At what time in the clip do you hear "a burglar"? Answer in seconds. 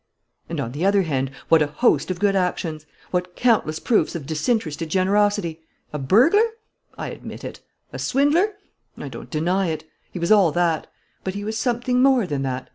5.93-6.41